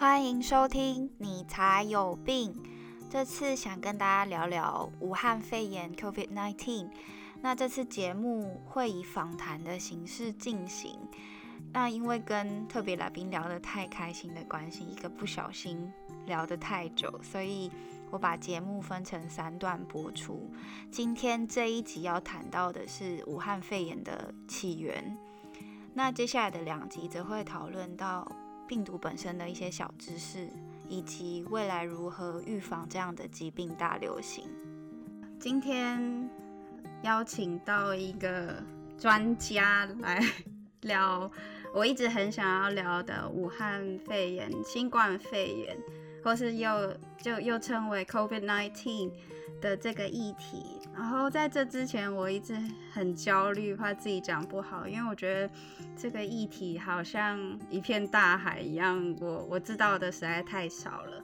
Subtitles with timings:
[0.00, 2.54] 欢迎收听，你才有病。
[3.10, 6.88] 这次想跟大家聊聊武汉肺炎 （COVID-19）。
[7.40, 10.96] 那这次节目会以访谈的形式进行。
[11.72, 15.92] 那因为跟特别来宾聊得太开心的关系，一个不小心
[16.26, 17.68] 聊得太久，所以
[18.12, 20.48] 我把节目分成三段播出。
[20.92, 25.18] 今天这一集要谈到的是武汉肺炎的起源。
[25.92, 28.30] 那接下来的两集则会讨论到
[28.68, 30.46] 病毒本身的一些小知识，
[30.88, 34.44] 以及未来如何预防这样的疾病大流行。
[35.40, 36.28] 今天
[37.02, 38.62] 邀请到一个
[38.98, 40.22] 专家来
[40.82, 41.28] 聊。
[41.74, 45.76] 我一直很想要聊的武汉肺炎、新冠肺炎，
[46.24, 49.10] 或是又就又称为 COVID-19
[49.60, 50.80] 的这个议题。
[50.94, 52.56] 然后在这之前，我一直
[52.92, 55.50] 很焦虑，怕自己讲不好，因为我觉得
[55.96, 61.20] 这个议题好像一片大海一样，我我知道的实在太少了。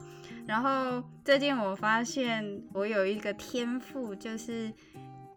[0.47, 4.71] 然后最近我发现我有一个天赋，就是。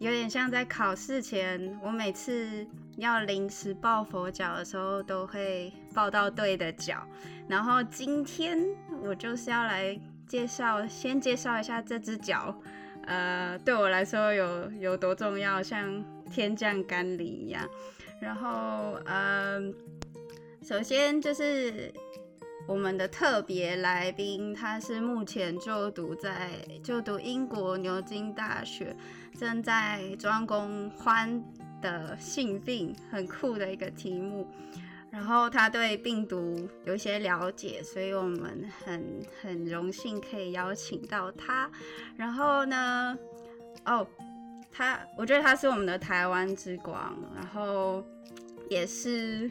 [0.00, 2.64] 有点像在考试前，我每次
[2.98, 7.04] 要临时抱佛脚的时候，都会抱到对的脚。
[7.48, 8.56] 然后今天
[9.02, 12.56] 我就是要来介绍，先介绍一下这只脚，
[13.08, 17.66] 呃，对我来说有有多重要，像天降甘霖一样。
[18.20, 19.74] 然后，嗯，
[20.62, 21.90] 首先就是
[22.66, 26.50] 我们的特别来宾，他是目前就读在
[26.82, 28.94] 就读英国牛津大学。
[29.38, 31.42] 正在专攻欢
[31.80, 34.46] 的性病，很酷的一个题目。
[35.10, 41.70] 然后他对病毒有一些了解，所以我们很很荣幸可以邀请到他。
[42.16, 43.16] 然后呢，
[43.86, 44.06] 哦，
[44.70, 48.04] 他我觉得他是我们的台湾之光，然后
[48.68, 49.50] 也是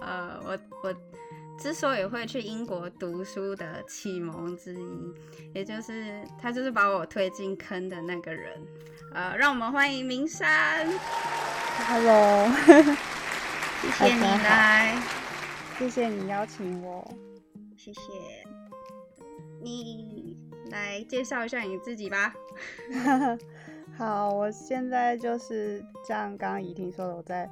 [0.00, 0.94] 呃，我我
[1.58, 5.14] 之所以会去英国读书的启蒙之一，
[5.54, 8.60] 也就是他就是把我推进坑的那个人。
[9.12, 10.88] 呃，让我们欢迎明山。
[11.86, 12.48] Hello，
[13.84, 14.96] 谢谢你来，
[15.78, 17.06] 谢谢你邀请我，
[17.76, 18.00] 谢谢。
[19.62, 20.36] 你
[20.70, 22.34] 来介绍一下你自己吧。
[23.96, 27.48] 好，我现在就是像刚刚怡婷说的，我在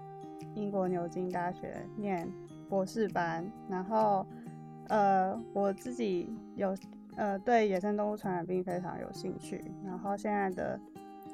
[0.54, 2.28] 英国牛津大学念
[2.68, 4.26] 博士班，然后
[4.88, 6.76] 呃，我自己有
[7.16, 10.80] 呃对野生动物传染病非常有兴趣，然后现在的。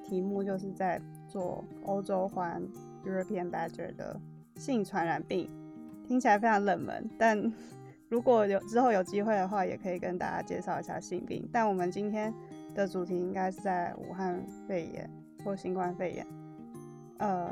[0.04, 0.98] 题目就是在
[1.28, 2.62] 做欧洲环
[3.04, 4.18] European Badger 的
[4.58, 5.48] 性传染病，
[6.06, 7.08] 听起来非常冷门。
[7.16, 7.40] 但
[8.10, 11.48] 如果有之后有机会的话，也可以跟大家介绍一下性病。
[11.52, 12.34] 但我们今天
[12.74, 15.08] 的主题应该是在武汉肺炎
[15.44, 16.26] 或新冠肺炎，
[17.18, 17.50] 呃，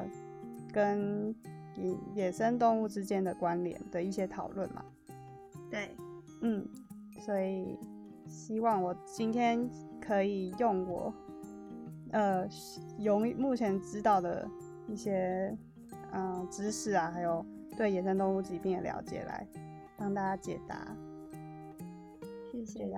[0.73, 1.35] 跟
[1.77, 4.85] 野野生动物之间的关联的一些讨论嘛。
[5.71, 5.91] 对，
[6.43, 6.67] 嗯，
[7.21, 7.79] 所以
[8.27, 9.69] 希望我今天
[10.01, 11.15] 可以用我。
[12.13, 12.49] 呃，
[12.99, 14.49] 用目前知道的
[14.87, 15.55] 一些
[16.17, 17.45] 嗯知识啊，还有
[17.77, 19.47] 对野生动物疾病的了解，来
[19.99, 20.97] 帮大家解答。
[22.51, 22.93] 谢谢你，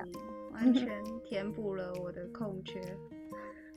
[0.53, 2.81] 完全填补了我的空缺。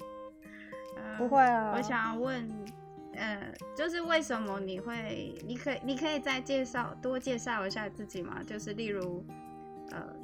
[1.18, 2.48] 不会啊，我想要问，
[3.16, 5.36] 呃，就是为什么你会？
[5.44, 8.44] 你可你可以再介绍多介绍一下自己吗？
[8.44, 9.26] 就是例如，
[9.90, 10.16] 呃，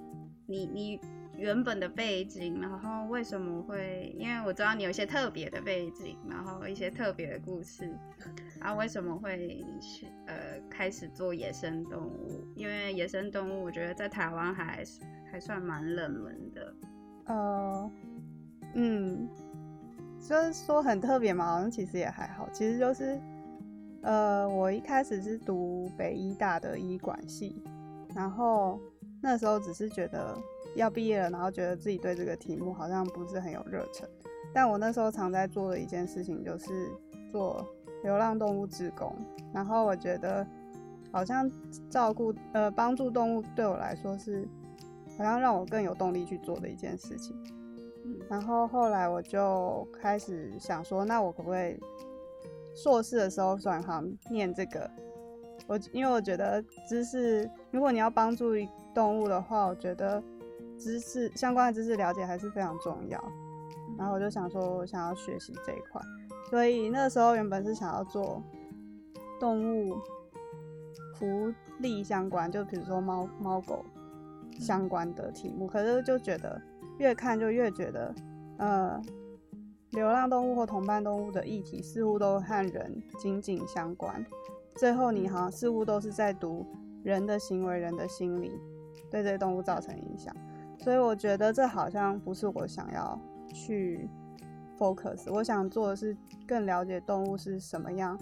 [0.46, 1.02] 你你。
[1.38, 4.12] 原本的背景，然后为什么会？
[4.18, 7.96] 因为我知道你有一些特别的背景，然后一些特别的故事
[8.59, 9.64] 啊，为什么会
[10.25, 12.44] 呃开始做野生动物？
[12.56, 14.84] 因为野生动物我觉得在台湾还
[15.31, 16.75] 还算蛮冷门的。
[17.25, 17.92] 呃，
[18.74, 19.30] 嗯，
[20.19, 22.50] 就是说很特别嘛，好像其实也还好。
[22.52, 23.22] 其实就是
[24.02, 27.62] 呃，我一开始是读北医大的医管系，
[28.16, 28.80] 然后
[29.22, 30.36] 那时候只是觉得。
[30.76, 34.08] 要毕业了，然后觉得自己对这个题目好像不是很有热忱。
[34.54, 36.90] 但我那时候常在做的一件事情就是
[37.32, 37.64] 做
[38.04, 39.14] 流浪动物志工，
[39.54, 40.46] 然后我觉得
[41.12, 41.52] 好像
[41.90, 44.48] 照顾呃帮助动物对我来说是
[45.18, 47.36] 好像让我更有动力去做的一件事情。
[48.30, 51.78] 然后后来我就开始想说，那我可不可以
[52.74, 54.90] 硕士的时候转行念这个？
[55.68, 58.54] 我因为我觉得知识，如果你要帮助
[58.96, 60.24] 动物的话，我觉得。
[60.77, 63.21] 知识相关的知识了解还是非常重要，
[63.97, 66.01] 然后我就想说，我想要学习这一块，
[66.50, 68.41] 所以那时候原本是想要做
[69.39, 69.97] 动物
[71.15, 73.83] 福利相关，就比如说猫猫狗
[74.59, 76.62] 相关的题目，可是就觉得
[76.97, 78.15] 越看就越觉得，
[78.57, 79.01] 呃，
[79.91, 84.25] 流浪动物或同伴动物的议题似乎都和人紧紧相关，
[84.75, 86.65] 最后你好像似乎都是在读
[87.03, 88.51] 人的行为、人的心理。
[89.09, 90.35] 对这些动物造成影响。
[90.88, 93.19] 所以我觉得这好像不是我想要
[93.54, 94.10] 去
[94.80, 96.16] focus，我想做的是
[96.48, 98.18] 更了解动物是什么样，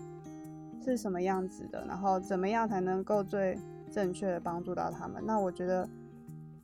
[0.83, 3.55] 是什么样子的，然后怎么样才能够最
[3.91, 5.23] 正确的帮助到他们。
[5.23, 5.89] 那我觉得，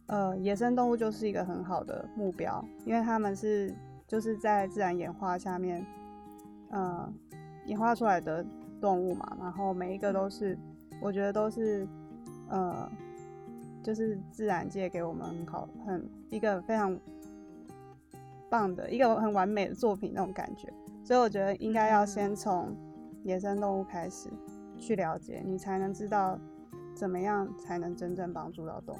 [0.08, 3.72] 呃，野生动物就是一个很好的目标，因为他们是
[4.08, 5.86] 就是在自然演化下面，
[6.72, 7.14] 呃，
[7.68, 8.44] 演化出来的
[8.82, 10.58] 动物嘛，然后每一个都是，
[11.00, 11.88] 我觉得都是，
[12.50, 12.90] 呃。
[13.84, 16.98] 就是自然界给我们很好、很一个非常
[18.50, 20.72] 棒的一个很完美的作品那种感觉，
[21.04, 22.76] 所以我觉得应该要先从
[23.24, 24.30] 野生动物开始
[24.78, 26.40] 去了解，你才能知道
[26.94, 29.00] 怎么样才能真正帮助到动物。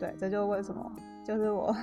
[0.00, 0.90] 对，这就是为什么
[1.24, 1.74] 就是我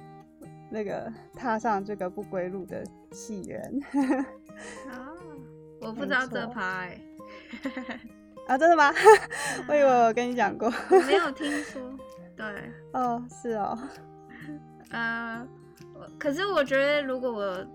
[0.70, 3.80] 那个踏上这个不归路的起源。
[4.90, 5.12] 啊，
[5.80, 7.00] 我不知道这拍。
[8.46, 8.92] 啊，真的吗？
[9.68, 10.70] 我以为我跟你讲过，
[11.06, 11.82] 没有听说。
[12.36, 12.46] 对，
[12.92, 13.78] 哦，是哦。
[14.90, 15.46] 呃，
[16.18, 17.66] 可是我觉得，如果我，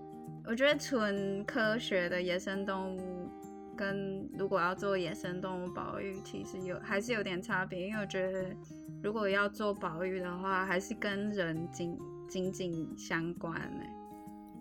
[0.46, 3.28] 我觉得纯科学的野生动物，
[3.76, 7.88] 跟如果要做野生动物保育，其实有还是有点差别。
[7.88, 8.46] 因为我觉得，
[9.02, 11.98] 如果要做保育的话，还是跟人紧
[12.28, 13.84] 紧紧相关呢。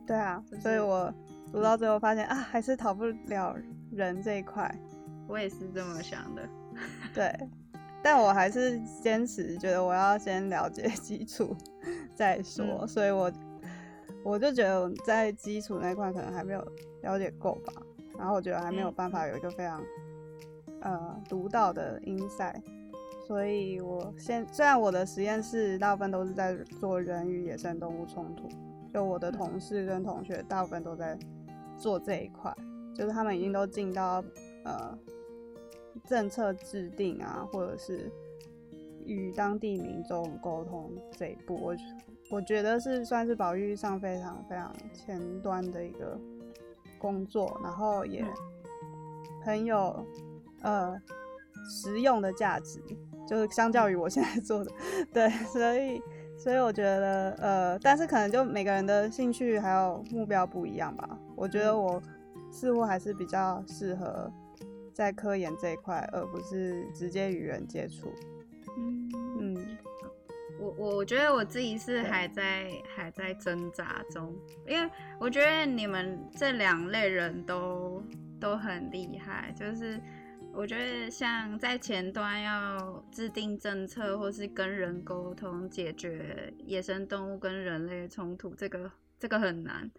[0.05, 1.13] 对啊，所以我
[1.53, 3.55] 读到最后发现啊，还是逃不了
[3.91, 4.75] 人这一块。
[5.27, 6.41] 我也是这么想的，
[7.13, 7.33] 对，
[8.03, 11.55] 但我还是坚持觉得我要先了解基础
[12.13, 13.31] 再说，所以我
[14.23, 16.65] 我就觉得在基础那块可能还没有
[17.01, 17.73] 了解够吧，
[18.17, 19.81] 然后我觉得还没有办法有一个非常
[20.81, 22.61] 呃独到的 insight，
[23.25, 28.49] 所以我现虽然我的实验室大部分都是在做人与野生动物冲突，
[28.93, 31.17] 就我的同事跟同学大部分都在
[31.77, 32.53] 做这一块，
[32.93, 34.21] 就是他们已经都进到
[34.63, 34.97] 呃。
[36.07, 38.09] 政策制定啊，或者是
[39.05, 41.75] 与当地民众沟通这一步，我
[42.29, 46.17] 我觉得是算是保育上非常非常前端的一个
[46.97, 48.25] 工作，然后也
[49.43, 50.03] 很有
[50.61, 50.99] 呃
[51.69, 52.81] 实用的价值，
[53.27, 54.71] 就是相较于我现在做的，
[55.13, 56.01] 对，所以
[56.37, 62.01] 所以我觉得呃，但是可能就每个人的兴趣还有目标不一样吧，我觉得我
[62.49, 64.31] 似乎还是比较适合。
[65.01, 68.13] 在科研这一块，而不是直接与人接触。
[68.77, 69.09] 嗯
[69.39, 69.77] 嗯，
[70.59, 74.31] 我我我觉得我自己是还在还在挣扎中，
[74.67, 74.87] 因为
[75.19, 78.03] 我觉得你们这两类人都
[78.39, 79.51] 都很厉害。
[79.57, 79.99] 就是
[80.53, 89.89] 我觉得像在前端要制定政策，或是跟人沟通，解决野生动物跟人类冲突，这个这个很难。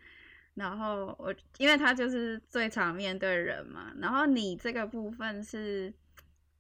[0.54, 3.90] 然后我，因为他就是最常面对人嘛。
[3.96, 5.90] 然后你这个部分是，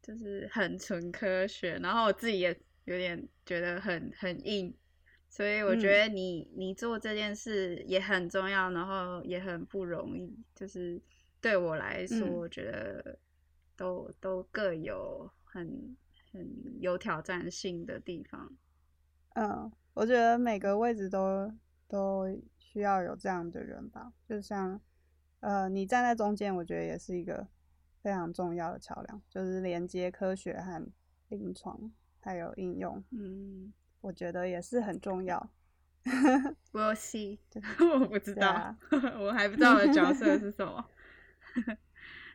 [0.02, 1.78] 就是很纯科学。
[1.82, 4.74] 然后我自己也有点觉得很很硬，
[5.28, 10.34] 所以我觉得你你做这件事也很重要，然后也很不容易。
[10.54, 10.98] 就是
[11.40, 13.18] 对我来说，我觉得
[13.76, 15.94] 都都各有很
[16.32, 16.48] 很
[16.80, 18.56] 有挑战性的地方。
[19.34, 21.52] 嗯，我觉得每个位置都
[21.86, 22.26] 都。
[22.72, 24.80] 需要有这样的人吧，就像，
[25.40, 27.46] 呃，你站在中间，我觉得也是一个
[28.02, 30.82] 非常重要的桥梁，就是连接科学和
[31.28, 31.92] 临床
[32.22, 33.04] 还有应用。
[33.10, 33.70] 嗯，
[34.00, 35.50] 我觉得也是很重要。
[36.72, 37.38] 我 see，
[38.00, 38.74] 我不知道，
[39.20, 40.88] 我还不知道我的角色是什么。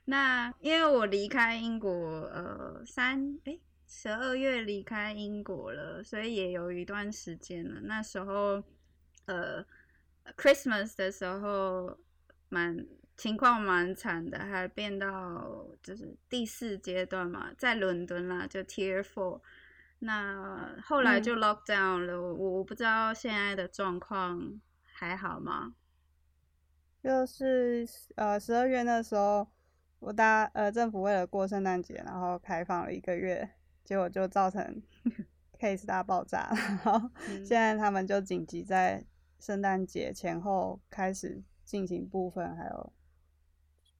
[0.05, 1.91] 那因为我离开英国，
[2.27, 3.57] 呃，三哎
[3.87, 7.81] 十二月离开英国了，所以也有一段时间了。
[7.81, 8.63] 那时候，
[9.25, 9.65] 呃。
[10.35, 11.97] Christmas 的时候，
[12.49, 19.41] 蛮情况蛮惨的，还变到就是第四阶段嘛，在伦敦啦，就 Tier Four。
[19.99, 25.73] 那后来就 Lock Down 了，我我不知道现在的状况还好吗？
[27.01, 29.47] 就是呃十二月那时候，
[29.99, 33.49] 我大呃政府为了过圣诞节，然后开放了一个月，
[33.83, 34.83] 结果就造成
[35.59, 39.03] case 大爆炸，然后现在他们就紧急在。
[39.39, 42.93] 圣诞节前后开始进行部分，还有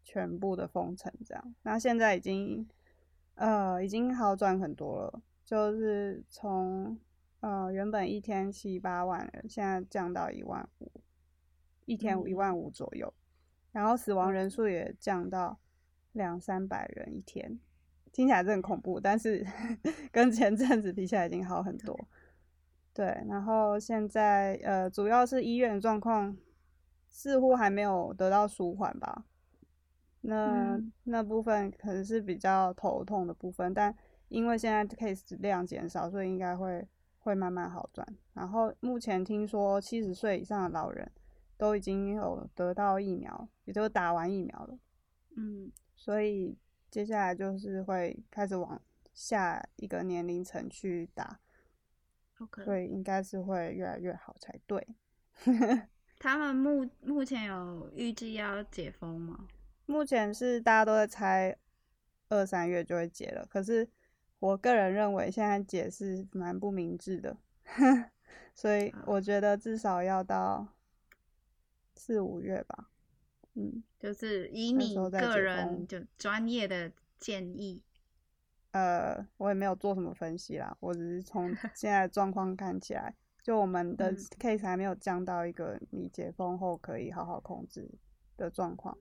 [0.03, 1.55] 全部的封城，这样。
[1.61, 2.67] 那现在已经
[3.35, 6.97] 呃已经好转很多了，就是从
[7.41, 10.91] 呃原本一天七八万人，现在降到一万五，
[11.85, 13.13] 一天一万五左右。
[13.71, 15.59] 然后死亡人数也降到
[16.13, 17.59] 两三百人一天，
[18.11, 19.45] 听起来是很恐怖，但是
[20.11, 21.95] 跟前阵子比起来已经好很多。
[22.97, 26.35] 对，然后现在呃，主要是医院状况
[27.07, 29.23] 似乎还没有得到舒缓吧。
[30.21, 33.95] 那那部分可能是比较头痛的部分，但
[34.29, 36.87] 因为现在 case 量减少，所以应该会
[37.19, 38.03] 会慢慢好转。
[38.33, 41.07] 然后目前听说七十岁以上的老人
[41.55, 44.79] 都已经有得到疫苗，也就是打完疫苗了。
[45.35, 46.57] 嗯，所以
[46.89, 48.81] 接下来就是会开始往
[49.13, 51.39] 下一个年龄层去打，
[52.39, 54.87] OK，所以应该是会越来越好才对。
[56.19, 59.47] 他们目目前有预计要解封吗？
[59.85, 61.55] 目前是大家都在猜
[62.29, 63.87] 二三月就会解了，可是
[64.39, 67.37] 我个人认为现在解是蛮不明智的，
[68.53, 70.67] 所以我觉得至少要到
[71.95, 72.89] 四五月吧。
[73.53, 77.81] 嗯，就是以你个人就专业的建议，
[78.77, 87.89] 呃，我也没有做什么分析啦，我只是从 现在的状况看起来，就我们的嗯 case 还没有降到一个你解封后可以好好控制
[88.35, 88.97] 的状况。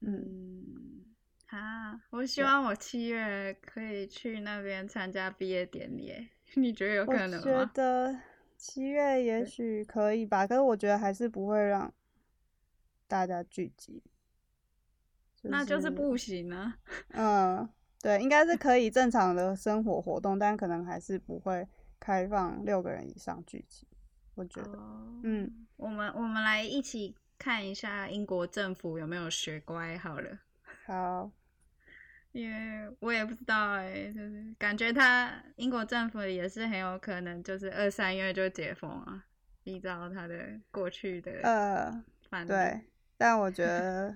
[0.00, 1.04] 嗯，嗯，
[1.48, 7.36] 啊，我希望我七月可以去那边参加毕业典礼， 你觉得有可能吗？
[7.46, 7.72] 我觉？
[7.72, 8.20] 得
[8.58, 11.92] 七月也许可以吧，可是我觉得还是不会让
[13.06, 14.02] 大家聚集。
[15.48, 16.78] 那就是不行啊。
[17.10, 17.68] 嗯，
[18.00, 21.66] 对，应该是可以正常的生活活动，但可能还是不会
[21.98, 23.86] 开放六个人以上聚集。
[24.34, 30.38] 我觉得，哦，嗯，我们我们来一起看一下英国政府有没有学乖好了，
[30.86, 31.30] 好，
[32.32, 39.24] 因为我也不知道哎、就是感觉他英国政府也是很有可能就是二三月就解封啊，
[39.64, 42.04] 依照他的过去的呃。
[42.46, 42.80] 对，
[43.16, 44.14] 但我觉得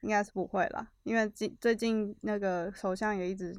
[0.00, 3.54] 应该是不会啦，因为近最近那个首相也一直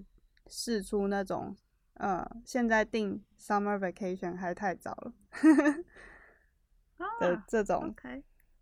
[0.47, 1.55] 试出那种，
[1.95, 5.13] 呃，现在定 summer vacation 还太早了
[7.19, 7.95] 的啊这种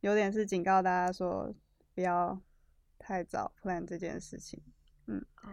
[0.02, 1.54] 有点是警告大家说
[1.94, 2.40] 不要
[2.98, 4.62] 太早 plan 这件事情。
[5.08, 5.50] 嗯哦，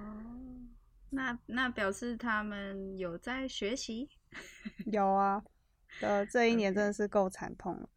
[1.10, 4.08] 那那表示他们有在学习，
[4.92, 5.42] 有啊，
[6.00, 7.88] 呃，这一年真的是够惨痛了。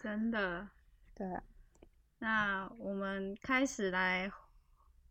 [0.00, 0.68] 真的。
[1.14, 1.42] 对啊，
[2.20, 4.30] 那我们开始来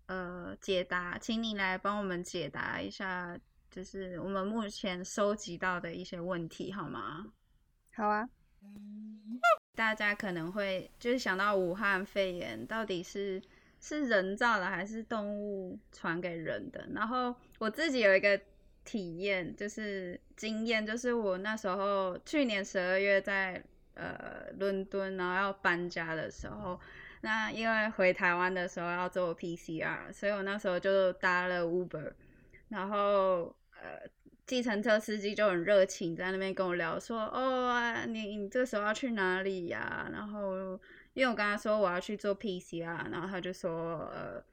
[0.05, 3.37] 呃解答，请你来帮我们解答一下，
[3.69, 7.33] 就是我们目前收集到的一些问题，好吗？
[7.95, 8.29] 好啊，
[9.75, 13.41] 大家可能会就是想到武汉肺炎到底是
[13.81, 16.87] 是人造的还是动物传给人的？
[16.93, 18.39] 然后我自己有一个
[18.85, 23.63] 体验，就是经验，就是我那时候去年十二月在
[23.95, 26.79] 呃伦敦，然后要搬家的时候，
[27.21, 32.13] 那因为回台湾的时候要做 PCR，所以我那时候就搭了 Uber，
[32.69, 34.07] 然后呃，
[34.45, 40.79] 计程车司机就很热情，在那边跟我聊说，哦，你你这时候要去哪里呀、然后
[41.13, 44.43] 因为我跟他说我要去做 PCR，然后他就说，呃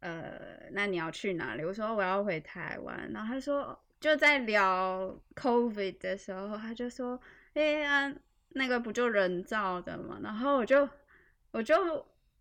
[0.00, 1.64] 呃，那你要去哪里？
[1.64, 7.18] 我说我要回台湾，然后他说就在聊 COVID 的时候，他就说，
[7.54, 8.12] 哎、啊，
[8.50, 10.18] 那个不就人造的嘛？
[10.22, 10.88] 然后我就
[11.52, 11.74] 我就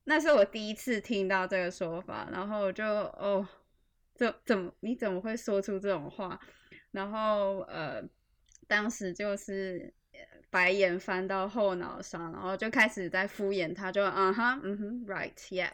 [0.05, 3.47] 那是我第一次听到这个说法，然后我就哦，
[4.15, 6.39] 怎怎么你怎么会说出这种话？
[6.91, 8.01] 然后呃，
[8.67, 15.69] 当时就是呃白眼翻到后脑勺，然后就开始在敷衍他，就嗯哼嗯哼，right yeah。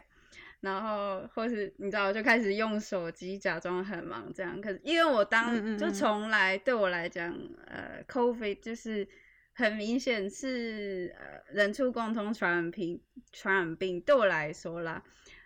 [0.60, 4.60] 然后或是你知道，就开始用手机假装很忙这样。
[4.60, 7.32] 可是因为我当就从来对我来讲，
[7.66, 9.06] 呃，COVID 就是
[9.58, 15.02] 很明显是呃人畜共通传染病，传染病对我来说啦，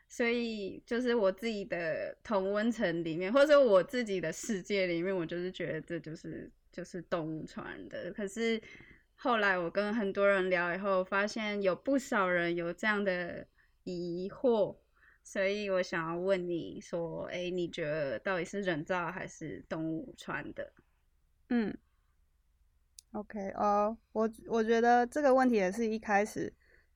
[0.07, 8.13] 所以就是我自己的同温层里面，或者我自己的世界里面，我就是觉得这就是就是动物传的。
[8.13, 8.61] 可是
[9.17, 13.47] 后来我跟很多人聊以后，发现有不少人有这样的
[13.85, 14.77] 疑惑，
[15.25, 20.71] 所以我想要问你说，哎，你觉得到底是人造还是动物传的？
[21.49, 21.75] 嗯
[23.13, 26.53] ，OK，呃，我我觉得这个问题也是一开始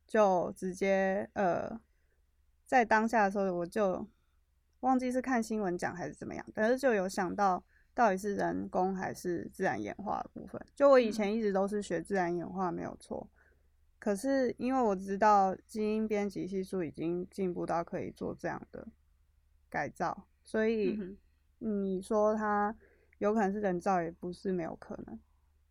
[0.06, 1.80] 就直接呃，
[2.66, 4.06] 在当下的时候我就
[4.80, 7.62] 忘记是看新闻讲还是怎么样，但是就有想到
[7.94, 10.60] 到底是人工还是自然演化的部分。
[10.74, 13.28] 就我以前一直都是学自然演化没有错，
[13.98, 18.86] 可是因为我知道基因编辑技术已经进步到可以做这样的
[19.70, 21.16] 改造，所以。
[21.58, 22.76] 你说它
[23.16, 25.18] 有可能是人造，也不是没有可能。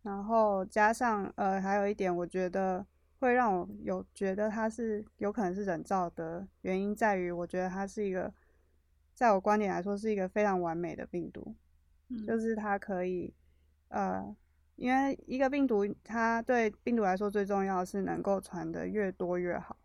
[0.06, 2.86] 然后加上呃，还有一点，我觉得
[3.18, 8.32] 会让我有觉得它是有可能是人造的原因，在于我觉得它是一个，
[9.14, 11.56] 在我观点来说是一个非常完美的病毒，
[12.08, 13.34] 嗯就是它可以
[13.88, 14.32] 呃，
[14.76, 19.76] 因为一个病毒它对病毒来说最重要的是能够传的越多越好。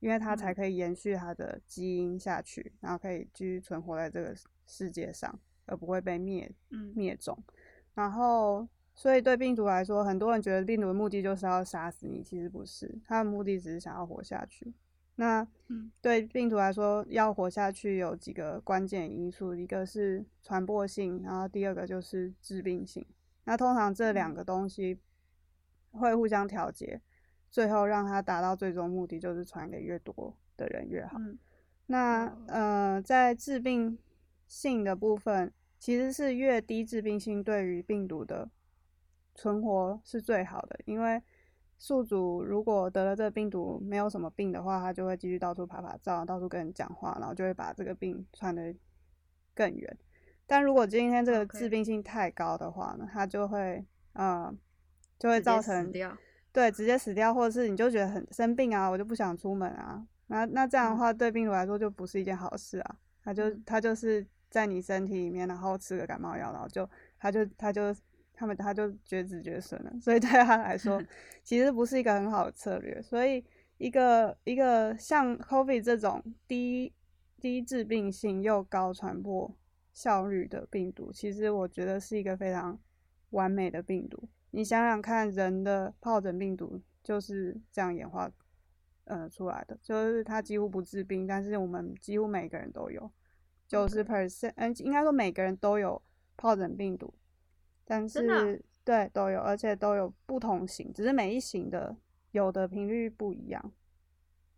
[0.00, 5.40] 因为它才嗯可以延续它的基因下去，然后可以继续存活在这个世界上。
[5.66, 7.42] 而不会被灭嗯灭种。
[7.94, 14.72] 然后，所以对病毒来说，很多人觉得病毒的目的就是要杀死你，其实不是，它的目的只是想要活下去。
[15.16, 23.04] 那嗯对病毒来说，要活下去有几个关键因素，一个是传播性，然后第二个就是致病性。
[23.44, 24.98] 那通常这两嗯个东西
[25.92, 27.00] 会互相调节，
[27.50, 31.18] 最后让它达到最终目的，就是传给越多的人越好。
[31.18, 31.38] 嗯
[31.86, 33.98] 那哦呃，在致病
[34.46, 38.50] 性的部分，其实是越低致病性对于病毒的
[39.34, 41.22] 存活是最好的，因为
[41.78, 48.74] 宿主如果得了这个病毒没有什么病的话，他就会继续到处爬爬照，到处跟人讲话，然后就会把这个病传得
[49.54, 49.98] 更远。
[50.46, 54.54] 但如果今天这个致病性太高的话呢，它就会呃
[55.18, 56.16] 就会造成掉。
[56.52, 60.06] 对，直接死掉，或者是你就觉得很生病啊，我就不想出门啊。
[60.28, 62.96] 那那这样的嗯话，对病毒来说就不是一件好事啊。
[63.24, 66.88] 它就嗯它就是在你身体里面，然后吃个感冒药，然后就
[67.18, 67.92] 它就它就
[68.34, 69.92] 他们他就绝子绝孙了。
[70.02, 71.02] 所以对他来说，
[71.42, 73.00] 其实不是一个很好的策略。
[73.00, 73.42] 所以
[73.78, 76.92] 一个一个像 COVID 这种低
[77.40, 79.56] 低致病性又高传播
[79.92, 82.78] 效率的病毒，其实我觉得是一个非常
[83.30, 84.28] 完美的病毒。
[84.50, 88.30] 你想想看，人的疱疹病毒就是这样演化，
[89.04, 93.10] 呃出来的，就是它几乎不治病，但是我们几乎每个人都有，
[93.66, 96.00] 九十 percent，嗯，应该说每个人都有
[96.36, 97.12] 疱疹病毒，
[97.84, 101.96] 但是对都有，而且都有不同型，只是每一型的
[102.32, 103.72] 有的频率不一样，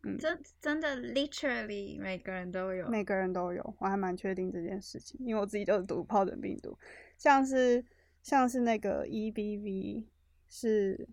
[0.03, 2.89] 嗯真真的 literally 每个人都有。
[2.89, 6.77] 每个人都有，我还蛮确定这件事情，因为我自己就是读疱疹病毒，
[7.19, 7.85] 像是
[8.23, 10.05] 像是那个 EBV
[10.49, 11.09] 是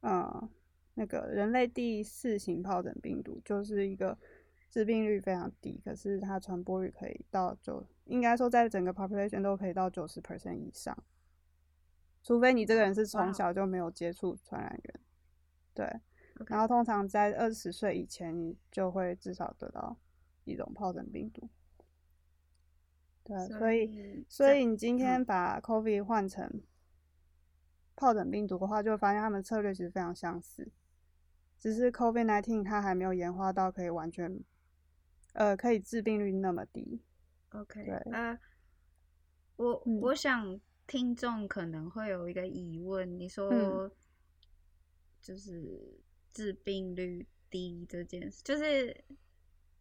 [0.00, 0.48] 呃
[0.94, 4.16] 那个人类第四型疱疹病毒，就是一个
[4.70, 10.96] 致病率非常低，可是它传播率可以到九，应该说在整个 population 都可以到九十 percent 以上，
[12.26, 15.00] 除非你这个人是从小就没有接触传染源，
[15.72, 16.00] 对。
[16.48, 19.96] 然后通常在二十岁以前，你就会至少得到
[20.42, 21.48] 一种疱疹病毒。
[23.22, 26.60] 对，所以以所以你今天嗯把 COVID 换成
[27.94, 30.68] 疱疹病毒的话，就会发现他们策略其实非常相似，
[31.56, 34.40] 只是 COVID nineteen 它还没有演化到可以完全，
[35.34, 37.00] 呃，可以致病率那么低。
[37.50, 38.36] OK，对呃，
[39.54, 43.90] 我、嗯我想听众可能会有一个疑问，你嗯说
[45.20, 46.00] 就是
[46.32, 48.96] 致病率低这件事，就是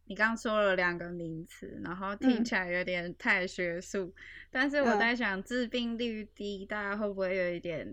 [0.06, 4.14] 你刚说了两个名词，然后听嗯起来有点太学术，
[4.50, 7.88] 但是我嗯在想致病率低，大家会不会有一点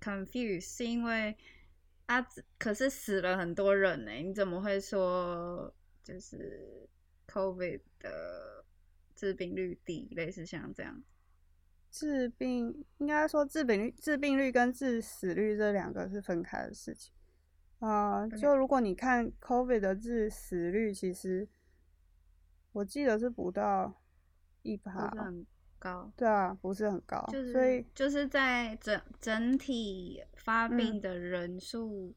[0.00, 0.60] confuse？
[0.60, 1.36] 是因为
[2.06, 2.20] 啊，
[2.58, 6.88] 可是死了很多人呢、你怎么会说就是
[7.28, 8.64] COVID 的
[9.14, 11.02] 致病率低，类似像这样？
[11.90, 17.12] 致病应该说致病率、致病率跟致死率这两个是分开的事情。
[17.80, 21.48] 啊、就如果你看 COVID 的致死率，其实
[22.72, 24.02] 我记得是不到
[24.62, 25.46] 一不趴是，很
[25.78, 32.14] 高，对啊，不是很高，就是所以就是在整整体发嗯病的人数、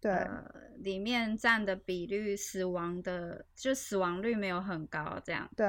[0.00, 0.42] 对、呃
[0.78, 5.48] 里面占的比率，死亡的就死亡率没有很高，这样。
[5.54, 5.66] 对，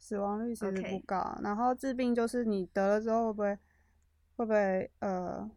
[0.00, 1.38] 死亡率其实不高。
[1.40, 3.58] 然后治病就是你得了之后会不会
[4.34, 5.48] 会不会呃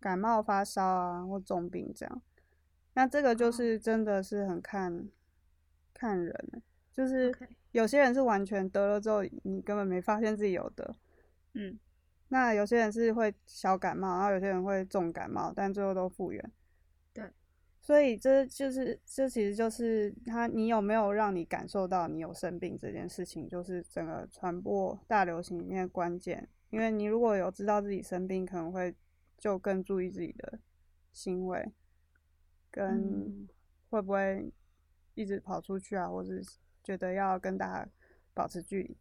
[0.00, 2.22] 感冒发烧啊或重病这样？
[2.94, 5.08] 那这个就哦是真的是很看
[5.92, 6.62] 看人，
[6.94, 7.30] 就是
[7.72, 10.96] 有些人是完全得了之后你根本没发现自己有得，
[11.52, 11.78] 嗯
[12.28, 16.52] 那有些人是会小感冒，然后有些人会重感冒，但最后都复原。
[17.88, 26.46] 对，所以这就是这其实就是他你有没有让你感受到你有生病这件事情，就是整个传播大流行里面的关键。
[26.68, 28.94] 因为你如果有知道自己生病，可能会
[29.38, 30.58] 就更注意自己的
[31.14, 31.72] 行为，
[32.70, 33.48] 跟嗯
[33.88, 34.52] 会不会
[35.14, 37.88] 一直跑出去啊，或者是觉得要跟大家
[38.34, 38.94] 保持距离。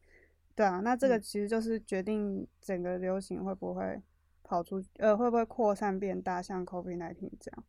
[0.55, 4.01] 对啊，那这个嗯其实就是决定整个流行会不会
[4.43, 7.65] 跑出，呃，会不会扩散变大，像 COVID 1 9这样。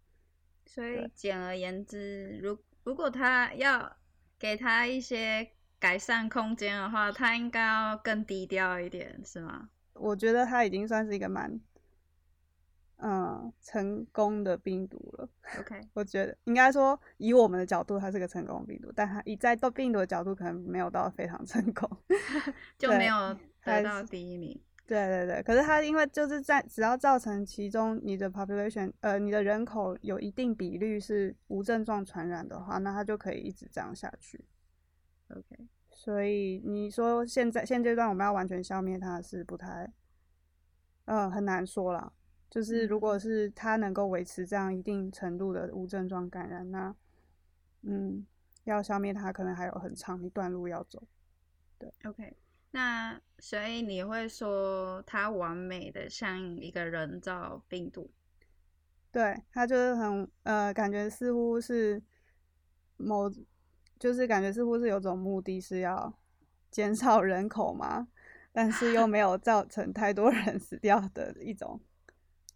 [0.68, 3.96] 所以简而言之，如如果他要
[4.38, 9.70] 给他一些改善空间的话，他应该要更低调一点，是吗？
[9.94, 11.58] 我觉得他已经算是一个蛮，
[12.98, 15.28] 嗯，成功的病毒了。
[15.58, 21.88] OK， 我觉得应该说，以我们的角度，它是个成功的病毒，但它以在到病毒的角度，可能没有到非常成功。
[22.06, 22.18] 对
[22.78, 24.60] 就没有还得到第一名。
[24.88, 34.42] 对对对，可是它因为就是在只要造成其中你的 population，呃，你的人口有一定比率是无症状传染的话，那它就可以一直这样下去。
[35.28, 39.92] OK，所以你说现在现阶段我们要完全消灭它是不太，
[41.04, 42.10] 呃，很难说了。
[42.48, 46.96] 就是如果是它能够维持这样一定程度的无症状感染，那
[47.82, 48.26] 嗯，
[48.64, 51.06] 要消灭它可能还有很长一段路要走。
[51.78, 52.34] 对，OK，
[52.70, 58.10] 那所以你会说它完美的像一个人造病毒？
[59.10, 62.02] 对，它就是很呃，感觉似乎是
[62.96, 63.30] 某，
[63.98, 66.12] 就是感觉似乎是有种目的是要
[66.70, 68.08] 减少人口嘛，
[68.52, 71.80] 但是又没有造成太多人死掉的一种。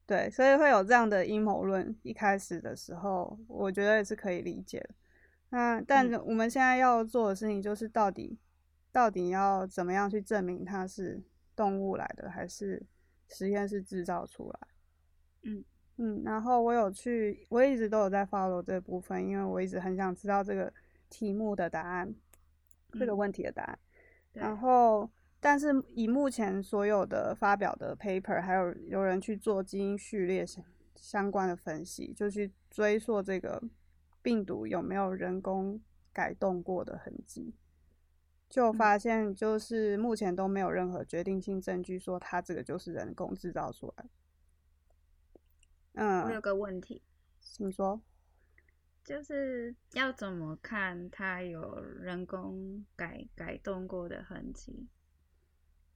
[0.06, 1.96] 对，所以会有这样的阴谋论。
[2.02, 4.90] 一开始的时候，我觉得也是可以理解的。
[5.48, 8.38] 那但我们现在要做的事情就是，到底
[8.92, 11.20] 到底要怎么样去证明它是
[11.56, 12.80] 动物来的，还是
[13.28, 14.68] 实验室制造出来？
[15.42, 15.64] 嗯
[15.96, 16.22] 嗯。
[16.24, 20.72] 然后我有去，我一直都有在 follow 这部分，因为我一直很想知道这个
[21.08, 22.14] 题目的答案，
[22.92, 23.78] 这个问题的答案。
[24.32, 25.10] 然后。
[25.44, 33.60] 但是以目前所有的发表的 paper，还有有人去做基因序列相相关的分析，就去追溯这个
[34.22, 35.80] 病毒有没有人工
[36.12, 37.52] 改动过的痕迹，
[38.52, 44.04] 就发现就是目前都没有任何决定性证据说它这个就是人工制造出来。
[45.94, 47.00] 嗯，我有个问题，
[47.40, 48.02] 请说，
[49.02, 54.86] 就是要怎么看它有人工改改动过的痕迹？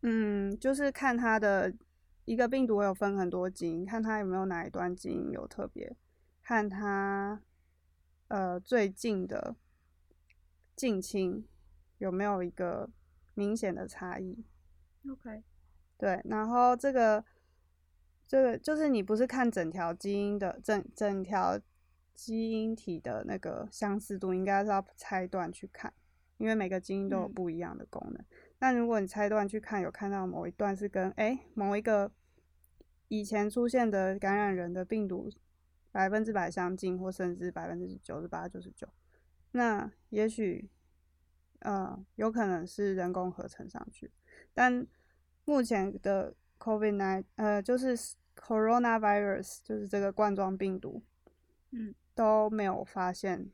[0.01, 1.75] 嗯，就是看它的
[2.25, 5.95] 一个病毒有分很多基因，看它有没有哪一段基因有特别，
[6.42, 7.42] 看它
[8.29, 9.55] 呃最近的
[10.75, 11.47] 近亲
[11.98, 12.90] 有没有一个
[13.35, 14.44] 明显的差异。
[15.11, 15.42] OK，
[15.96, 17.24] 对，然后这个
[18.26, 21.61] 这个就是你不是看整条基因的整整条
[22.12, 25.92] 基因体的那个相似度，应该是要拆断去看，
[26.38, 28.24] 因为每个基因都有不一样的功能。
[28.59, 32.11] 那如果你拆断去看，有看到某一段是跟哎某一个
[33.09, 35.30] 以前出现的感染人的病毒
[35.92, 38.88] 百分之百相近，或甚至百分之九十八、九十九，
[39.52, 40.68] 那也许
[41.66, 44.11] 呃有可能是人工合成上去。
[44.55, 44.87] 但
[45.44, 47.96] 目前的 COVID-19 呃就是
[48.35, 51.02] coronavirus 就是这个冠状病毒，
[51.72, 53.50] 嗯都没有发现。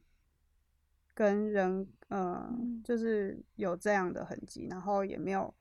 [1.15, 2.51] 跟人，呃，
[2.83, 5.55] 就是有这样的痕迹，然后也没有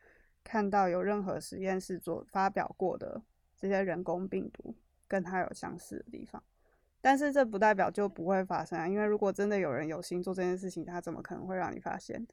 [0.46, 3.22] 看到有任何实验室做发表过的
[3.58, 4.74] 这些人工病毒
[5.10, 6.42] 跟它有相似的地方。
[7.02, 12.26] 但是这不代表就不会发生啊，因为如果真的有人有心做这件事情，他怎么可能会让你发现？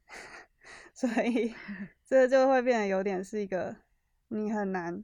[0.95, 1.55] 所以
[2.05, 3.75] 这就会变得有点是一个
[4.29, 5.03] 你很难，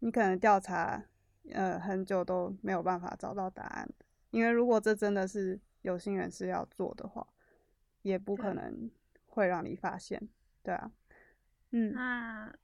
[0.00, 1.04] 你可能调查
[1.50, 3.88] 呃很久都没有办法找到答案，
[4.30, 5.60] 因为如果这真的是。
[5.82, 7.26] 有心人士要做的话，
[8.02, 8.88] 也不可能
[9.26, 10.28] 会让你发现，
[10.62, 10.92] 对啊，
[11.72, 11.92] 嗯。
[11.92, 12.54] 那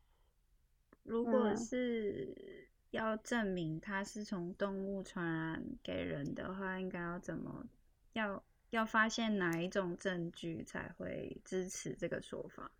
[1.02, 7.66] 如果是要证明它是从动物传染给人的话，应该要怎么？
[8.14, 12.70] 要要发现哪一种证据才会支持这个说法？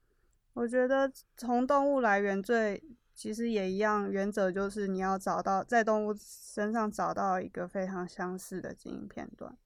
[0.55, 2.83] 我觉得从动物来源最
[3.15, 9.57] 其实也一样，原则就是你要找到在动物身上找到一个非常相似的基因片段。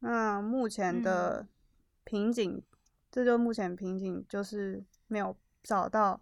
[0.00, 1.46] 那目前的
[2.04, 2.62] 瓶颈，
[3.10, 6.20] 这就目前瓶颈就是没有找到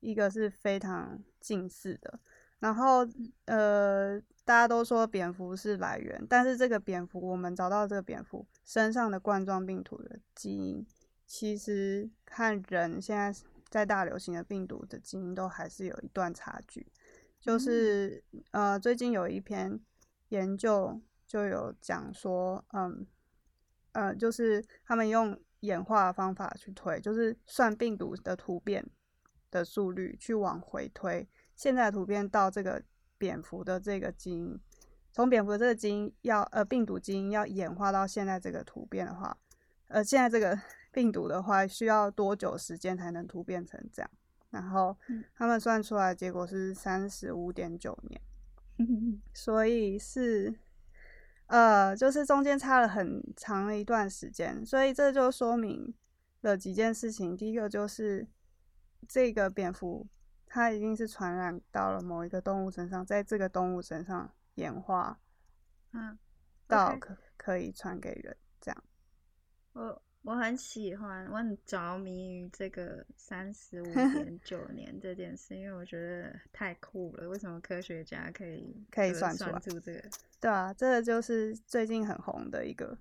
[0.00, 2.18] 一个是非常近似的。
[2.60, 3.06] 然后
[3.44, 10.86] 呃，大家都说蝙蝠是来源，但是这个蝙蝠我们找到这个蝙蝠身上的冠状病毒的基因，
[11.26, 13.34] 其实和人现在
[13.68, 16.86] 在大流行的病毒的基因都还是有一段差距。
[17.40, 19.78] 就是呃，最近有一篇
[20.28, 20.98] 研究。
[21.24, 23.06] 就有讲说，嗯，
[23.92, 28.86] 呃，就是他们用演化方法去推，就是算病毒的突变
[29.52, 32.82] 的速率，去往回推现在突变到这个
[33.16, 34.58] 蝙蝠的这个基因，
[35.12, 39.36] 从蝙蝠的这个基因要呃病毒基因要演化到现在这个突变的话，
[39.86, 40.60] 呃，现在这个
[40.90, 44.10] 病毒的话需要多久时间才能突变成这样？
[44.50, 44.96] 然后
[45.36, 48.20] 他们算出来结果是三十五点九年，
[49.32, 50.58] 所以是。
[51.46, 55.92] 呃，就是中间差了很长的一段时间，所以这就说明
[56.40, 57.36] 了几件事情。
[57.36, 58.26] 第一个就是
[59.08, 60.06] 这个蝙蝠
[60.46, 65.18] 它一定是传染到了某一个动物身上，在这个动物身上演化，
[65.92, 66.18] 嗯，
[66.66, 68.84] 到可可以传给人这样。
[69.72, 70.02] 我。
[70.24, 77.28] 我很喜欢，我很着迷于这个三十五点 九年这件事，因为我觉得太酷了。
[77.28, 80.08] 为什么科学家可以可以算出这个？
[80.40, 82.96] 对啊，这个就是最近很红的一个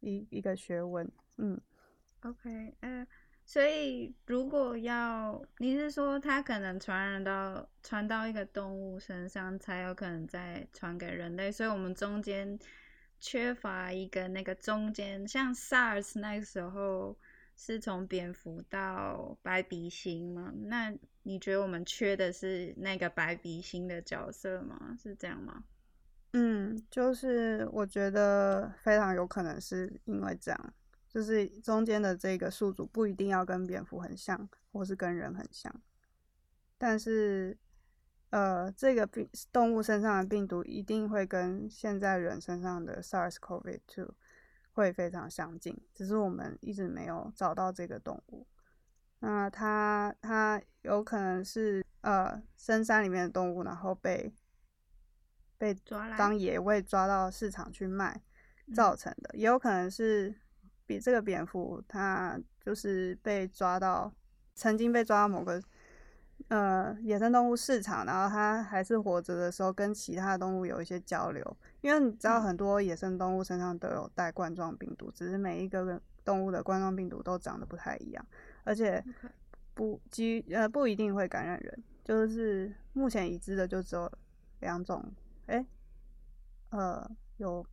[0.00, 1.10] 一一个学问。
[1.38, 1.58] 嗯
[2.24, 3.08] ，OK，嗯，
[3.50, 12.56] 所以如果要，你是说它可能传染到传到一个动物身上，才有可能再传给人类，所以我们中间
[13.18, 17.18] 缺乏一个那个中间，像 SARS 那个时候
[17.56, 20.52] 是从蝙蝠到白鼻星嘛？
[20.54, 24.96] 那你觉得我们缺的是那个白鼻星的角色吗？
[25.02, 25.64] 是这样吗？
[26.34, 30.74] 嗯，就是我觉得非常有可能是因为这样，
[31.10, 35.74] 就是中间的这个宿主不一定要跟蝙蝠很像，或是跟人很像，
[36.78, 37.58] 但是
[38.30, 44.08] 呃，这个病动物身上的病毒一定会跟现在人身上的 SARS-CoV-2
[44.72, 48.46] 会非常相近，只是我们一直没有找到这个动物。
[49.18, 54.32] 那它它有可能是呃深山里面的动物，然后被。
[55.58, 55.74] 被
[56.16, 58.22] 当野味抓到市场去卖
[58.74, 60.34] 造成的，也有可能是
[60.90, 64.12] 比这个蝙蝠它就是被抓到，
[64.56, 65.62] 曾经被抓到某个
[66.48, 78.26] 呃野生动物市场，然后它还是活着的时候跟其他动物有一些交流，因为你知道很多野生动物身上都有带冠状病毒，只是每一个动物的冠状病毒都长得不太一样，
[78.64, 79.00] 而且
[79.74, 84.10] 不基呃不一定会感染人，就是目前已知的就只有
[84.58, 85.00] 两种。
[85.46, 85.64] 哎，
[86.70, 87.64] 呃，有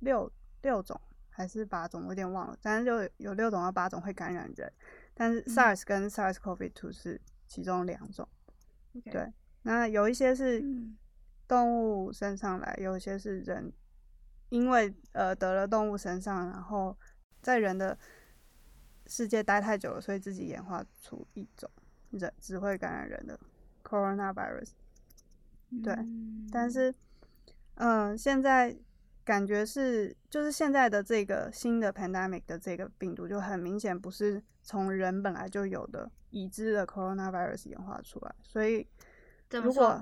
[0.00, 0.28] 六
[0.62, 1.00] 六种
[1.34, 2.56] 还是八种，我有点忘了。
[2.62, 4.72] 但是就有六种到八种会感染人，
[5.12, 8.28] 但是 SARS 跟 SARS-CoV-2 是其中两种。
[9.10, 10.64] 对，那有一些是
[11.48, 13.72] 动物身上来，有一些是人，
[14.48, 16.96] 因为呃得了动物身上，然后
[17.42, 17.98] 在人的
[19.06, 21.68] 世界待太久了，所以自己演化出一种
[22.10, 23.38] 人只会感染人的
[23.82, 24.70] coronavirus。
[25.82, 25.96] 对，
[26.52, 26.94] 但是。
[27.76, 28.72] 嗯，现在
[29.24, 38.34] 感觉是，就是现在的这个新的 pandemic 的这个病毒，就很明显不是从人本来就有的已知的 coronavirus 演化出来。
[38.42, 38.86] 所以，
[39.50, 40.00] 如果，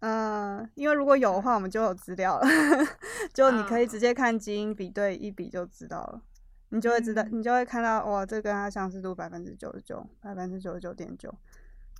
[0.00, 2.46] 嗯，因为如果有的话，我们就有资料了，
[3.32, 6.22] 就你可以直接看基因比对一比就知道了，
[6.70, 11.32] 你就会知道，你就会看到，哇，这跟它相似度百分之九十九，百分之九十九点九，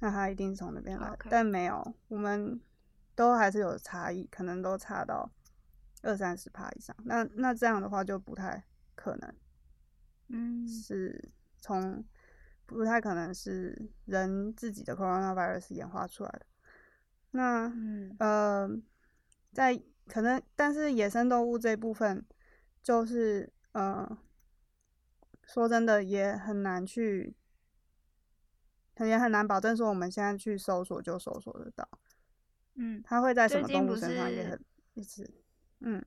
[0.00, 2.60] 那它一定是从那边来，但没有，我们。
[3.18, 5.28] 都还是有差异，可能都差到
[6.02, 6.94] 二三十帕以上。
[7.04, 9.34] 那那这样的话就不太可能，
[10.28, 12.04] 嗯，是从
[12.66, 16.46] 不太可能是人自己的 coronavirus 演化出来的。
[17.30, 17.72] 那
[18.18, 18.68] 呃，
[19.52, 22.24] 在可能，但是野生动物这部分，
[22.82, 24.18] 就是呃，
[25.44, 27.36] 说真的也很难去，
[29.00, 31.88] 也很难保证说我们现在去搜索就搜索得到。
[32.76, 35.28] 嗯，它会在什么动物身上也很一直，
[35.80, 36.04] 嗯，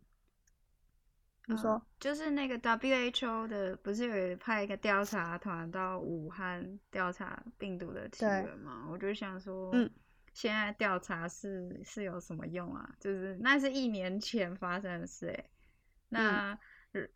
[1.47, 8.87] 你说，就是那个 WHO 的，不是有派一个调查团到武汉调查病毒的起源吗？
[8.89, 9.89] 我就想说，嗯，
[10.33, 12.95] 现在调查是是有什么用啊？
[12.99, 15.45] 就是那是一年前发生的事，哎，
[16.09, 16.57] 那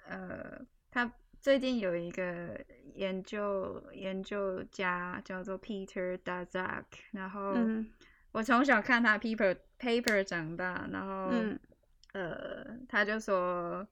[0.07, 2.59] 呃，他最近有一个
[2.93, 7.55] 研究研究家叫做 Peter Daszak，然后。
[8.31, 11.31] 我从小看他 paper paper 长大，然后
[12.15, 13.86] 呃，他就说，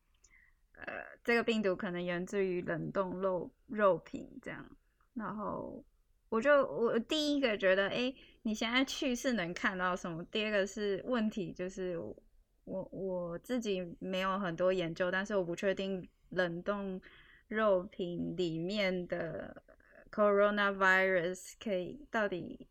[0.78, 0.86] 呃，
[1.26, 4.66] 这个病毒可能源自于冷冻肉肉品这样，
[5.14, 5.84] 然后
[6.30, 10.24] 我就我第一个觉得，哎，你现在去是能看到什么？
[10.32, 17.02] 第二个是问题，就是我我自己没有很多研究，但是我不确定冷冻
[17.50, 19.62] 肉品里面的
[20.10, 22.68] coronavirus 可以到底。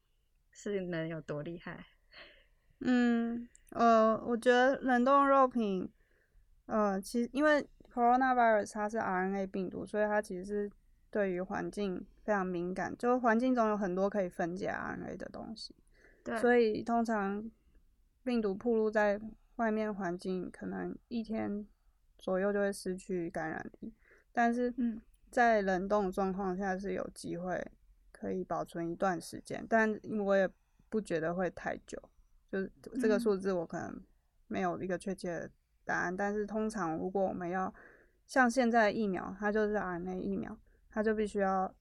[0.55, 1.83] 是能有多厉害？
[2.81, 5.91] 嗯，呃，我觉得冷冻肉品，
[6.67, 10.71] 呃，其实因为 coronavirus 它是 RNA 病毒，所以它其实是
[11.11, 15.75] 对于环境非常敏感，就环境中有很多可以分解 RNA 的东西。
[16.25, 16.39] 对。
[16.39, 17.51] 所以通常
[18.25, 19.21] 病毒暴露在
[19.57, 21.67] 外面环境，可能一天
[22.19, 23.93] 左右就会失去感染力，
[24.33, 24.73] 但是
[25.31, 27.65] 在冷冻状况下是有机会。
[28.13, 30.49] 可以保存一段时间，但我也
[30.89, 32.01] 不觉得会太久。
[32.53, 33.99] 就是这个数字，我可能
[34.47, 35.51] 没有一个确切的
[35.87, 36.15] 答案。
[36.15, 37.73] 但是通常，如果我们要
[38.27, 40.55] 像现在疫苗，它就是 RNA 疫苗，
[40.91, 41.75] 它就必须要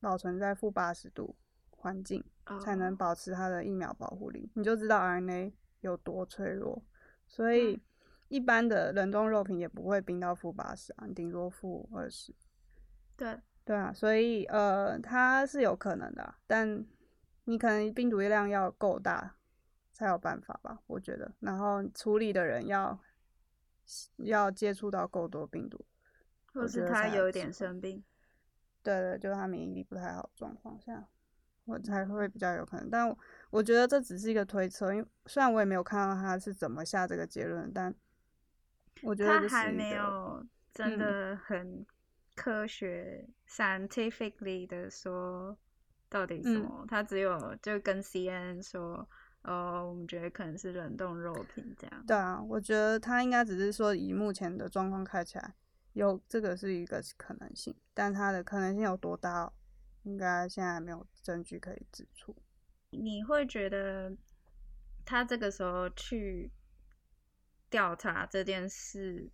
[0.00, 1.36] 保存在负八十度
[1.68, 2.24] 环境，
[2.58, 4.50] 才能保持它的疫苗保护力。
[4.54, 6.82] 你就知道 RNA 有多脆弱。
[7.26, 7.78] 所以
[8.28, 12.34] 一般的冷冻肉品也不会冰到负八十啊，顶多负二十。
[13.14, 13.38] 对。
[13.66, 16.86] 对啊，所以呃，它是有可能的，但
[17.46, 19.34] 你可能病毒量要够大
[19.96, 21.32] 才有办法吧，我觉得。
[21.40, 23.00] 然后处理的人要
[24.16, 25.82] 要接触到够多病毒，
[26.52, 28.04] 或是他有一点生病。
[28.82, 31.08] 对对，就是他免疫力不太好状况下，
[31.64, 32.90] 我才会比较有可能。
[32.90, 33.16] 但
[33.48, 37.94] 我觉得这只是一个推测，因为虽然我也没有看到他是怎么下这个结论，但
[39.02, 41.86] 我觉得他还没有真的很
[42.34, 45.56] 科学、scientifically 的说
[46.10, 49.08] 到底什么，他只有就跟 CNN 说。
[49.46, 52.04] 哦，我们觉得可能是冷冻肉品这样。
[52.04, 55.54] 对啊，我觉得他应该只是说以目前的状况看起来，
[55.92, 59.52] 有这个是一个可能性，但它的可能性有多大，
[60.02, 62.34] 应该现在还没有证据可以指出。
[62.90, 64.12] 你会觉得
[65.04, 66.50] 他这个时候去
[67.70, 69.30] 调查这件事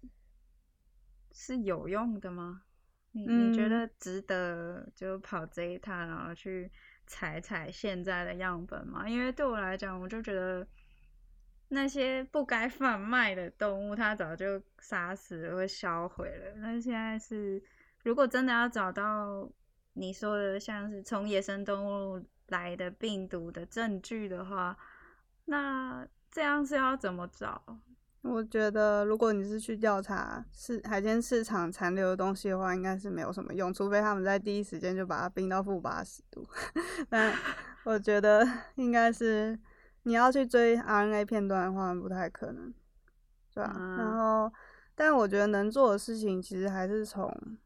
[1.33, 2.64] 是有用的吗？
[3.12, 6.70] 你你觉得值得就跑这一趟，然后去？
[7.12, 10.66] 采采现在的样本嘛，因为对我来讲，我就觉得
[11.68, 16.55] 那些不该贩卖的动物，它早就杀死了或销毁了。
[16.57, 17.62] 那现在是，
[18.03, 19.46] 如果真的要找到
[19.92, 24.75] 你说的像是从野生动物来的病毒的证据的话，
[25.44, 27.62] 那这样是要怎么找？
[28.23, 36.47] 我觉得，如果你是去调查市海鲜市场残留的东西的话，应该是没有什么用，除非他们在第一时间就把它冰到负八十度。
[37.11, 37.35] 但
[37.85, 39.59] 我觉得 应该是
[40.05, 42.73] 你要去追 RNA 片段的话，不太可能，
[43.53, 43.73] 对吧？
[43.99, 44.53] 然后，
[44.95, 47.59] 但我觉得能做的事情其实还是从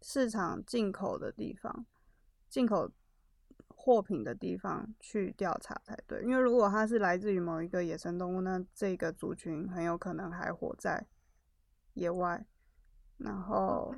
[0.00, 1.84] 市场进口的地方
[2.48, 2.90] 进口。
[3.86, 11.06] 货品的地方去调查才对，因为如果它是来自于某一个野生动物，那这个族群很有可能还活在
[11.94, 12.44] 野外，
[13.18, 13.94] 然后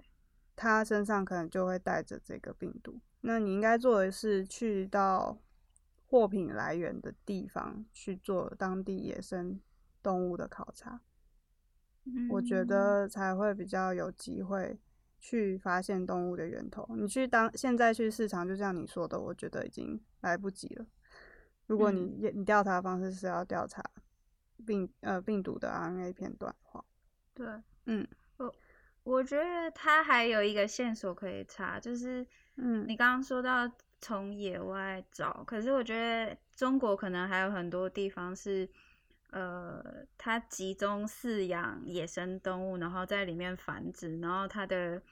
[0.55, 3.01] 它身上可能就会带着这个病毒。
[3.22, 5.38] 那你应该做的是去到
[6.07, 9.59] 货品来源的地方去做当地野生
[10.03, 11.01] 动物的考察，
[12.29, 14.79] 我觉得才会比较有机会。
[15.18, 20.87] 去发现动物的源头，你去当现在去市场，就像你说的，我觉得已经来不及了。
[21.66, 23.83] 如果你你调查方式是要调查
[24.64, 26.85] 病呃病毒的 RNA 片段的话，
[27.35, 27.46] 对，
[27.87, 28.54] 嗯，我
[29.02, 32.26] 我觉得它还有一个线索可以查，就是
[32.57, 38.68] 嗯，你刚刚说到从野外找，可是我觉得中国可能还有很多地方是。
[39.31, 45.03] 呃，它集中饲养野生动物，然后在里面繁殖，然后它的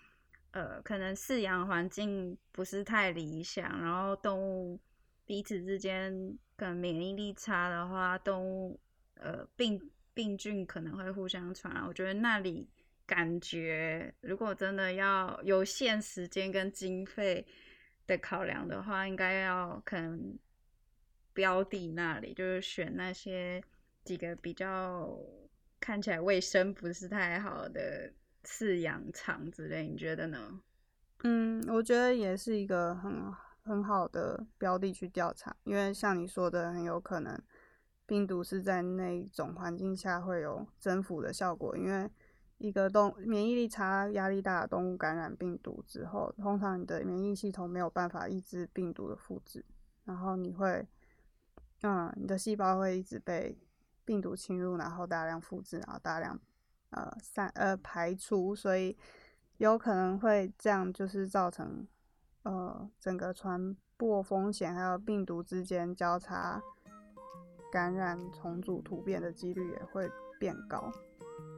[0.53, 4.81] 呃，可能饲养环境不是太理想，然后动物
[5.27, 8.81] 彼此之间可能免疫力差的话，动物
[9.17, 9.79] 呃病
[10.15, 11.87] 病菌可能会互相传染。
[11.87, 12.67] 我觉得那里
[13.05, 17.47] 感觉，如果真的要有限时间跟经费
[18.07, 20.39] 的考量的话，应该要可能
[21.35, 23.63] 标的那里，就是选那些。
[24.07, 25.19] 几个比较
[25.81, 28.12] 看起来卫生不是太好的
[28.45, 30.61] 饲养场之类，你觉得呢？
[31.25, 33.33] 嗯，我觉得也是一个很
[33.64, 37.37] 很好的标的去调查，因为像你说的，很有可能
[38.07, 41.77] 病毒是在那种环境下会有增幅的效果。
[41.77, 42.09] 因为
[42.59, 49.64] 一个动免疫力差、压力大的动物感染病毒之后，通常你的免疫系统没有办法抑制病毒的复制，
[50.05, 50.87] 然后你会，
[51.83, 53.59] 嗯，你的细胞会一直被。
[54.07, 56.40] 病毒侵入，然后大量复制，然后大量
[56.90, 58.97] 呃散呃排出，所以
[59.59, 61.87] 有可能会这样，就是造成
[62.45, 66.62] 呃整个传播风险，还有病毒之间交叉
[67.73, 70.90] 感染、重组突变的几率也会变高。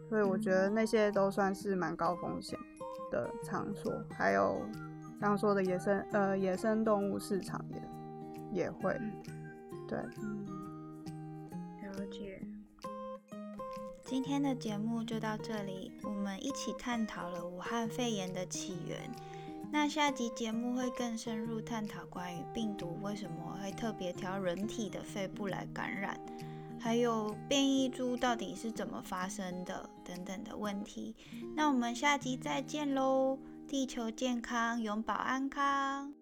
[0.09, 2.59] 所以我觉得那些都算是蛮高风险
[3.11, 3.93] 的场所。
[4.11, 4.63] 还有
[5.21, 8.99] 刚说的野生呃野生动物市场也也会
[9.87, 9.99] 对。
[14.09, 18.99] 今天的节目就到这里，我们一起探讨了武汉肺炎的起源。
[19.71, 26.19] 那下集节目会更深入探讨关于病毒为什么会特别挑人体的肺部来感染，
[26.81, 31.15] 还有变异株到底是怎么发生的等等的问题。
[31.55, 33.39] 那我们下集再见喽！
[33.69, 36.18] 地球健康，永保安康。